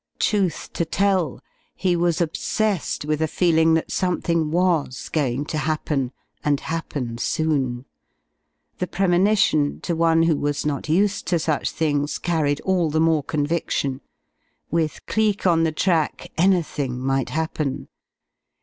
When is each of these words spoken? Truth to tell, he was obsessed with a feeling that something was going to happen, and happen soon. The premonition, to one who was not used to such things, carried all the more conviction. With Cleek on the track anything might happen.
Truth 0.17 0.73
to 0.73 0.83
tell, 0.83 1.39
he 1.75 1.95
was 1.95 2.21
obsessed 2.21 3.05
with 3.05 3.21
a 3.21 3.27
feeling 3.27 3.75
that 3.75 3.91
something 3.91 4.49
was 4.49 5.09
going 5.09 5.45
to 5.45 5.59
happen, 5.59 6.11
and 6.43 6.59
happen 6.59 7.19
soon. 7.19 7.85
The 8.79 8.87
premonition, 8.87 9.79
to 9.81 9.95
one 9.95 10.23
who 10.23 10.35
was 10.37 10.65
not 10.65 10.89
used 10.89 11.27
to 11.27 11.37
such 11.37 11.69
things, 11.69 12.17
carried 12.17 12.61
all 12.61 12.89
the 12.89 12.99
more 12.99 13.21
conviction. 13.21 14.01
With 14.71 15.05
Cleek 15.05 15.45
on 15.45 15.65
the 15.65 15.71
track 15.71 16.31
anything 16.35 16.97
might 16.99 17.29
happen. 17.29 17.87